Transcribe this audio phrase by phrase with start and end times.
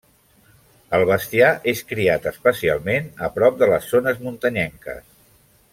[0.97, 5.07] El bestiar és criat especialment a prop de les zones muntanyenques.